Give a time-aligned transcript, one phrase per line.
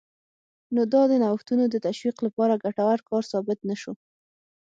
[0.75, 3.93] نو دا د نوښتونو د تشویق لپاره ګټور کار ثابت نه شو